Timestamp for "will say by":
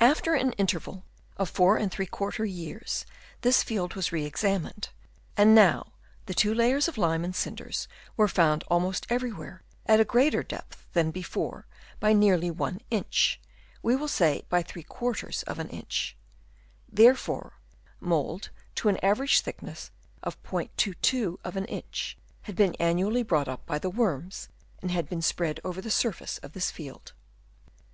13.96-14.62